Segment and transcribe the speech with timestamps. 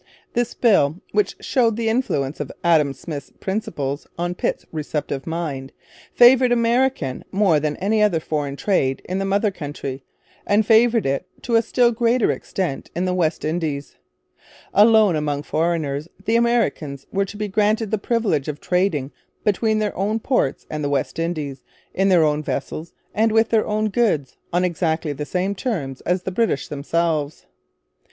[0.33, 5.73] This bill, which showed the influence of Adam Smith's principles on Pitt's receptive mind,
[6.11, 10.03] favoured American more than any other foreign trade in the mother country,
[10.47, 13.97] and favoured it to a still greater extent in the West Indies.
[14.73, 19.11] Alone among foreigners the Americans were to be granted the privilege of trading
[19.43, 21.61] between their own ports and the West Indies,
[21.93, 26.23] in their own vessels and with their own goods, on exactly the same terms as
[26.23, 27.45] the British themselves.